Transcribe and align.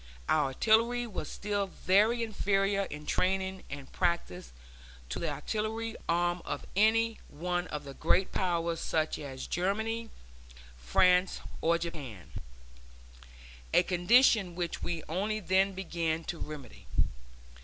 Our 0.27 0.45
artillery 0.45 1.05
was 1.05 1.29
still 1.29 1.67
very 1.67 2.23
inferior 2.23 2.85
in 2.85 3.05
training 3.05 3.63
and 3.69 3.91
practice 3.93 4.51
to 5.09 5.19
the 5.19 5.29
artillery 5.29 5.95
arm 6.09 6.41
of 6.43 6.65
any 6.75 7.19
one 7.27 7.67
of 7.67 7.83
the 7.83 7.93
great 7.93 8.31
Powers 8.31 8.79
such 8.79 9.19
as 9.19 9.45
Germany, 9.45 10.09
France, 10.75 11.39
or 11.61 11.77
Japan 11.77 12.31
a 13.75 13.83
condition 13.83 14.55
which 14.55 14.81
we 14.81 15.03
only 15.07 15.39
then 15.39 15.73
began 15.73 16.23
to 16.23 16.39
remedy. 16.39 16.87